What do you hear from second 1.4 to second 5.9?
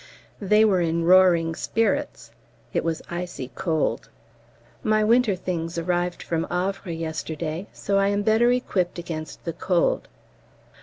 spirits; it was icy cold. My winter things